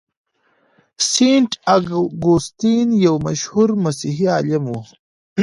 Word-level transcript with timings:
سينټ 1.09 1.51
اګوستين 1.75 2.87
يو 3.05 3.13
مشهور 3.27 3.69
مسيحي 3.83 4.25
عالم 4.35 4.63
و. 4.67 4.75